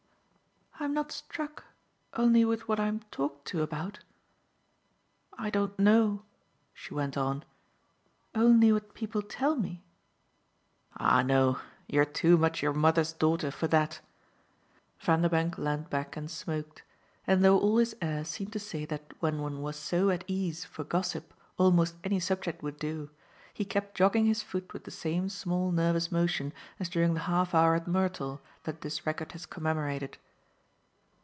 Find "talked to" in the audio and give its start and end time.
3.11-3.61